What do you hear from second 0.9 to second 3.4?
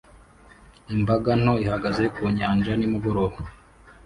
Imbaga nto ihagaze ku nyanja nimugoroba